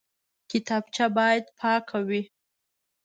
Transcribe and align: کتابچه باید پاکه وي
کتابچه 0.49 1.05
باید 1.15 1.45
پاکه 1.59 1.99
وي 2.07 2.21